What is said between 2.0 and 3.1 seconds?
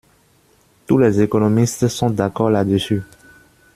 d'accord là-dessus.